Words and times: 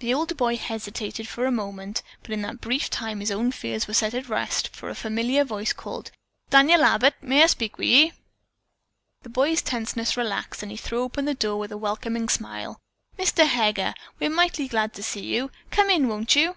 The 0.00 0.12
older 0.12 0.34
boy 0.34 0.58
hesitated 0.58 1.26
for 1.26 1.46
a 1.46 1.50
moment, 1.50 2.02
but 2.20 2.32
in 2.32 2.42
that 2.42 2.60
brief 2.60 2.90
time 2.90 3.20
his 3.20 3.30
own 3.30 3.50
fears 3.50 3.88
were 3.88 3.94
set 3.94 4.12
at 4.12 4.28
rest, 4.28 4.68
for 4.76 4.90
a 4.90 4.94
familiar 4.94 5.42
voice 5.42 5.72
called, 5.72 6.10
"Daniel 6.50 6.84
Abbott, 6.84 7.14
may 7.22 7.42
I 7.42 7.46
speak 7.46 7.78
with 7.78 7.88
ye?" 7.88 8.12
The 9.22 9.30
boy's 9.30 9.62
tenseness 9.62 10.18
relaxed 10.18 10.62
and 10.62 10.70
he 10.70 10.76
threw 10.76 11.02
open 11.02 11.24
the 11.24 11.32
door 11.32 11.58
with 11.58 11.72
a 11.72 11.78
welcoming 11.78 12.28
smile. 12.28 12.78
"Mr. 13.18 13.46
Heger, 13.46 13.94
we're 14.20 14.28
mighty 14.28 14.68
glad 14.68 14.92
to 14.92 15.02
see 15.02 15.24
you! 15.24 15.50
Come 15.70 15.88
in, 15.88 16.08
won't 16.08 16.36
you?" 16.36 16.54